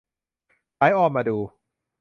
[0.79, 1.37] สายออมมาดู